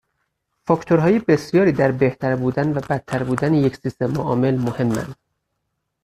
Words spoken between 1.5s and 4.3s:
در بهتر بودن و بدتر بودن یک سیستم